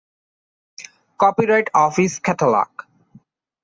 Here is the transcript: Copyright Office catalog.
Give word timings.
Copyright 1.19 1.69
Office 1.75 2.17
catalog. 2.17 2.69